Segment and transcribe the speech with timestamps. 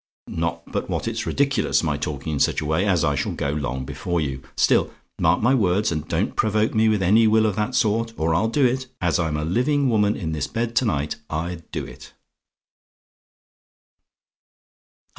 [0.25, 3.51] Not but what it's ridiculous my talking in such a way, as I shall go
[3.51, 7.55] long before you; still, mark my words, and don't provoke me with any will of
[7.57, 10.85] that sort, or I'd do it as I'm a living woman in this bed to
[10.85, 12.13] night, I'd do it."